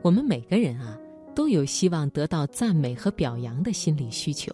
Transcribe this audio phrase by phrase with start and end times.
[0.00, 0.96] 我们每个人啊，
[1.34, 4.52] 都有希望得到赞美和表扬的心理需求。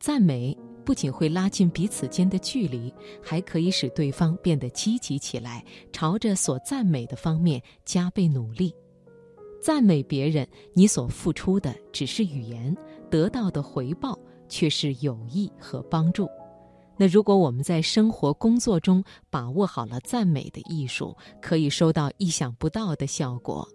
[0.00, 2.92] 赞美不仅会拉近彼此间的距离，
[3.22, 8.74] 还可以使对方变得积极起来，朝着所赞美的方面加倍努力。
[9.60, 12.74] 赞美别人，你所付出的只是语言，
[13.10, 14.18] 得到的回报
[14.48, 16.28] 却是友谊和帮助。
[16.96, 23.68] 那如果我们在生活工作中把握好了赞美的艺术，可以收到意想不到的效果。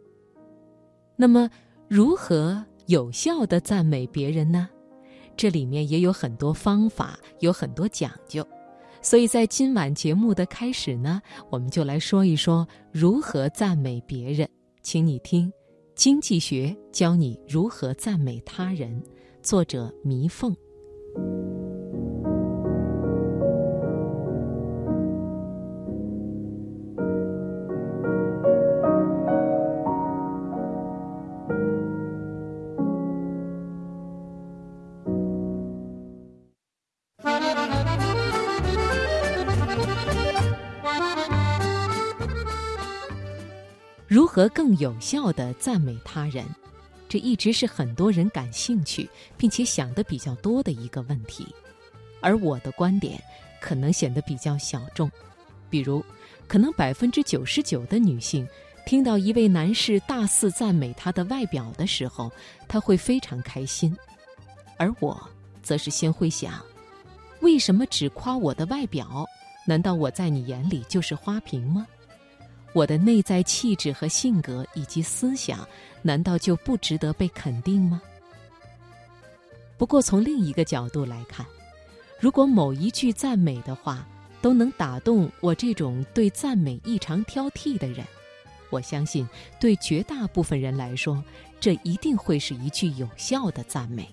[1.16, 1.50] 那么，
[1.88, 4.70] 如何有效的赞美别人呢？
[5.36, 8.46] 这里面也有很多方法，有很多讲究。
[9.02, 14.48] 所以在今晚节目的开始呢，我们就来说一说如何赞美别人。
[14.82, 15.50] 请你听，
[15.96, 19.02] 《经济学教你如何赞美他人》，
[19.42, 20.56] 作者弥凤。
[44.14, 46.46] 如何更有效地赞美他人？
[47.10, 51.48] 这一直是很多人感兴趣并且想的比较多的一个问题。
[52.22, 53.20] 而我的观点
[53.60, 55.10] 可能显得比较小众。
[55.68, 56.06] 比如，
[56.48, 58.48] 可能百分之九十九的女性
[58.86, 62.32] 听到一位男士大肆赞美她的外表的时候，
[62.68, 63.98] 她会非常开心。
[64.78, 65.20] 而我
[65.64, 66.64] 则是先会想：
[67.42, 69.26] 为什么只夸我的外表？
[69.66, 71.88] 难道我在你眼里就是花瓶吗？
[72.74, 75.68] 我的内在气质和性格以及思想，
[76.02, 78.02] 难道就不值得被肯定吗？
[79.78, 81.46] 不过从另一个角度来看，
[82.20, 84.08] 如果某一句赞美的话
[84.42, 88.06] 都能打动我这种对赞美异常挑剔的人，
[88.70, 89.28] 我相信
[89.60, 91.24] 对绝大部分人来说，
[91.60, 94.08] 这一定会是一句有效的赞美。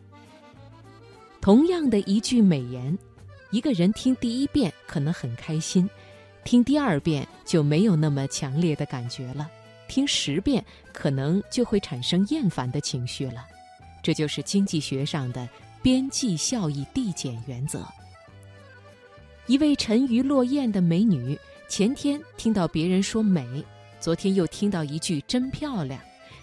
[1.40, 2.98] 同样的一句美言，
[3.50, 5.88] 一个人听第一遍可能很开心。
[6.42, 9.48] 听第二遍就没有那么强烈的感觉了，
[9.86, 13.46] 听十遍可能就会产生厌烦的情绪了。
[14.02, 15.48] 这就是经济学上的
[15.82, 17.86] 边际效益递减原则。
[19.46, 23.62] 一位沉鱼落雁的美女，前天听到别人说美，
[24.00, 26.00] 昨天又听到一句真漂亮，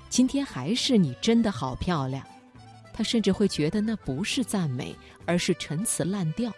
[0.09, 2.25] 今天还是你真的好漂亮，
[2.93, 6.51] 她甚至会觉得那不是赞美，而是陈词滥调。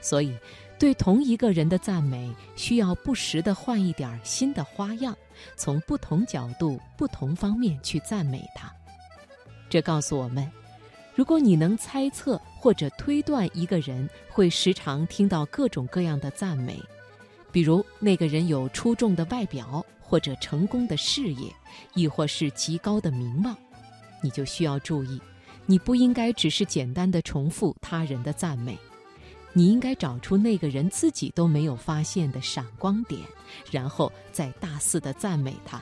[0.00, 0.34] 所以。
[0.82, 5.16] 对同一个人的赞美，需要不时的换一点新的花样，
[5.54, 8.68] 从不同角度、不同方面去赞美他。
[9.70, 10.50] 这告诉我们，
[11.14, 16.76] 如果你能猜测或者推断一个人会时常听到各种各样的赞美，
[17.52, 21.54] 比如那个人有出众的外表，或者成功的事业，
[21.94, 23.56] 亦或是极高的名望，
[24.20, 25.20] 你就需要注意，
[25.64, 28.76] 你不应该只是简单的重复他人的赞美。
[29.52, 33.20] 你应该找出那个人自己都没有发现的闪光点，
[33.70, 35.80] 然后再大肆的赞美他。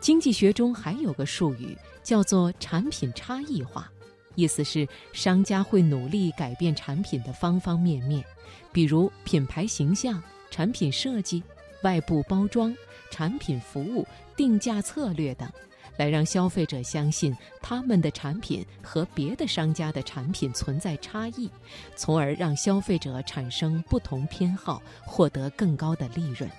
[0.00, 3.90] 经济学中还有个术语叫做产品差异化，
[4.34, 8.24] 意思是商家会努力改变产品的方方面面，
[8.72, 11.42] 比如品牌形象、产品设计、
[11.82, 12.76] 外部包装、
[13.10, 14.06] 产品服务、
[14.36, 15.50] 定价策略等。
[15.98, 21.50] 来让消费者相信他们的产品和别的商家的产品存在差异，
[21.94, 26.50] 从而让消费者产生不同偏好，获得更高的利润。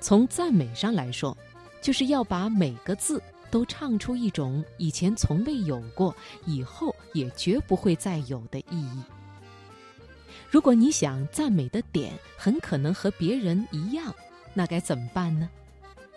[0.00, 1.34] 从赞美上来说，
[1.80, 6.14] 就是要把每个字都唱出一种以前从未有过、
[6.44, 9.02] 以后也绝不会再有的意义。
[10.50, 14.14] 如果你想赞美的点很可能和别人一样，
[14.54, 15.48] 那该怎么办呢？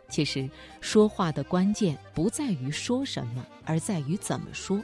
[0.09, 0.49] 其实，
[0.81, 4.81] 说话的关键不在于说什么，而在于怎么说。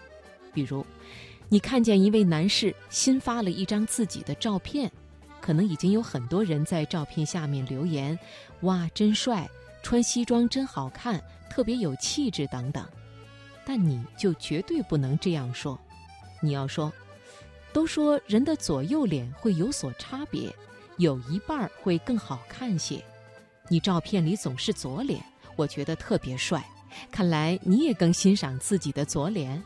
[0.54, 0.86] 比如，
[1.50, 4.92] 你看见一位男士新发了一张自己的照片，
[5.42, 8.18] 可能已经有很多人在照片下面留言
[8.62, 9.50] ：“哇，真帅！
[9.82, 12.88] 穿西装真好看，特别有气质等等。”
[13.66, 15.80] 但你就绝对不能这样说。
[16.40, 16.94] 你要说
[17.74, 20.56] ：“都说人的左右脸会有所差别，
[20.98, 23.04] 有一半会更好看些。”
[23.68, 25.24] 你照片里总是左脸，
[25.56, 26.64] 我觉得特别帅。
[27.12, 29.62] 看来你也更欣赏自己的左脸。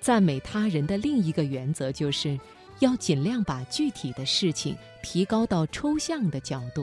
[0.00, 2.38] 赞美他人的另一个原则就是，
[2.80, 6.82] 要尽量把具体的事情提高到抽象的角度；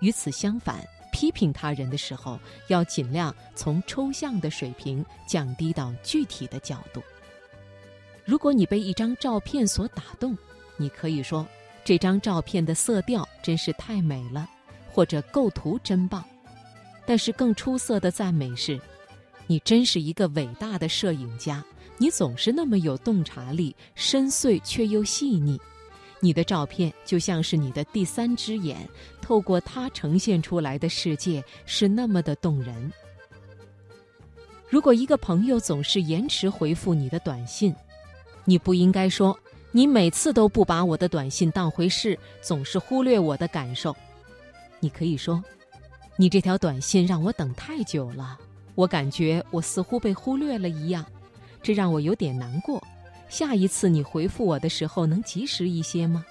[0.00, 2.38] 与此相反，批评他人的时候，
[2.68, 7.02] 要尽量从抽象的水平降低到具体的角度。
[8.24, 10.36] 如果你被一张照片所打动，
[10.76, 11.46] 你可以说。
[11.86, 14.50] 这张照片的色调真是太美了，
[14.90, 16.24] 或者构图真棒。
[17.06, 18.76] 但是更出色的赞美是：
[19.46, 21.64] 你真是一个伟大的摄影家，
[21.96, 25.60] 你总是那么有洞察力，深邃却又细腻。
[26.18, 28.76] 你的照片就像是你的第三只眼，
[29.22, 32.92] 透过它呈现出来的世界是那么的动人。
[34.68, 37.72] 如果一个朋友总是延迟回复你的短信，
[38.44, 39.38] 你不应该说
[39.76, 43.94] 你每次都不把我的短信当回事，总是忽略我的感受。
[44.80, 45.44] 你可以说，
[46.16, 48.38] 你这条短信让我等太久了，
[48.74, 51.04] 我感觉我似乎被忽略了一样，
[51.62, 52.82] 这让我有点难过。
[53.28, 56.24] 下一次你回复我的时候能及时一些吗？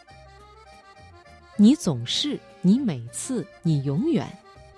[1.55, 4.27] 你总是，你每次，你永远，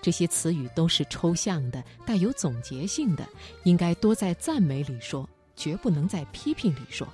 [0.02, 3.25] 这些词语都是抽象的，带有总结性的，
[3.64, 5.25] 应该多在赞美里说，
[5.56, 7.08] 绝不能在批评里说。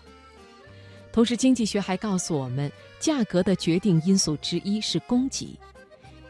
[1.13, 2.69] 同时，经济学还告诉我们，
[2.99, 5.55] 价格的决定因素之一是供给。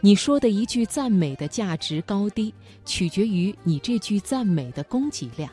[0.02, 2.54] 你说的一句赞美的价值高低，
[2.84, 5.50] 取决于你这句赞美的供给量。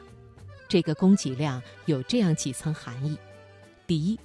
[0.69, 3.17] 这个供给量有这样几层含义：
[3.87, 4.19] 第一，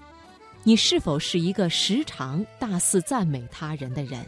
[0.64, 4.26] 你是否是一个时常大肆赞美他人的人，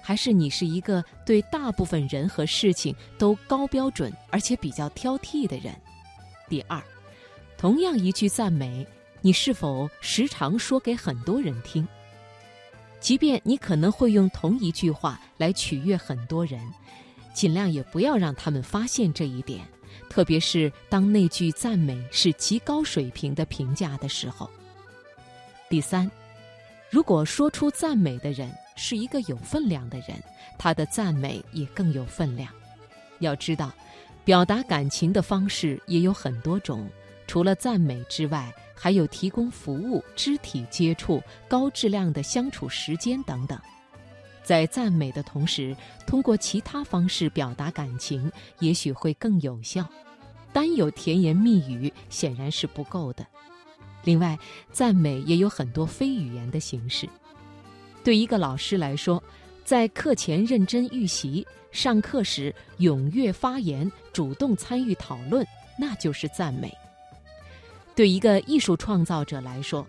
[0.00, 5.74] 还是你是一个对大部分人和事情都高标准而且比较挑剔的人？
[6.48, 6.80] 第二，
[7.58, 8.86] 同样一句赞美，
[9.22, 11.86] 你是否时常说给很多人听？
[13.00, 16.60] 即便你可能会用同一句话来取悦很多人，
[17.34, 19.60] 尽量也不要让他们发现这一点。
[20.08, 24.50] 特别是当那句赞美是极高水平的评价的时候。
[25.68, 26.10] 第三，
[26.90, 30.22] 如果说出赞美的人是一个有分量的人，
[30.58, 32.52] 他的赞美也更有分量。
[33.18, 33.70] 要知道，
[34.24, 36.88] 表达感情的方式也有很多种，
[37.26, 38.52] 除了赞美之外，
[38.82, 43.60] 还有提供服务、肢体接触、高质量的相处时间等等。
[44.42, 49.86] 在赞美的同时，通过其他方式表达感情，也许会更有效。
[50.50, 53.26] 单有甜言蜜语显然是不够的。
[54.02, 54.36] 另外，
[54.72, 57.06] 赞美也有很多非语言的形式。
[58.02, 59.22] 对一个老师来说，
[59.62, 65.46] 在课前认真预习、上课时踊跃发言、主动参与讨论，
[65.78, 66.74] 那就是赞美。
[67.94, 69.86] 对一个艺术创造者来说，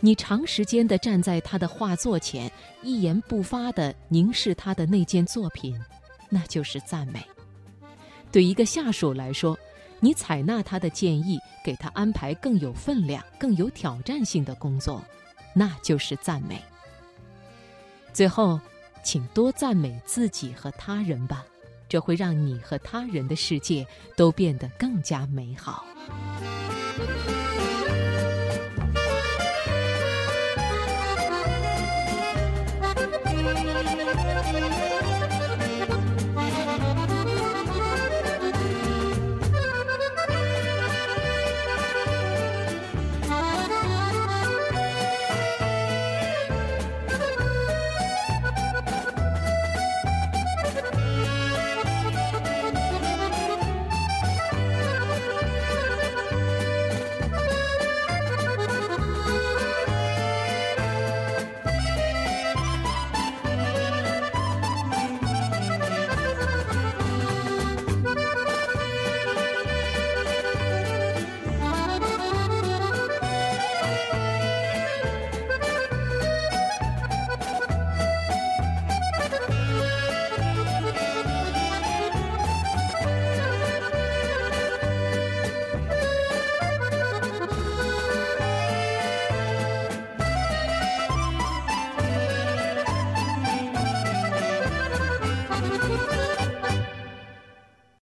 [0.00, 2.50] 你长时间的站在他的画作前，
[2.82, 5.78] 一言不发的凝视他的那件作品，
[6.28, 7.24] 那就是赞美。
[8.32, 9.56] 对一个下属来说，
[10.00, 15.04] 你采纳他的建议，给他安排更有分量、更有挑战性的工作，
[15.54, 16.60] 那就是赞美。
[18.12, 18.58] 最后，
[19.04, 21.44] 请多赞美自己和他人吧，
[21.92, 23.86] 这会让你和他人的世界
[24.16, 25.84] 都变得更加美好。